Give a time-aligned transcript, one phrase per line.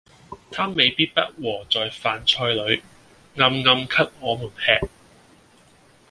[0.49, 2.81] 他未必不和在飯菜裏，
[3.35, 4.89] 暗暗給我們喫。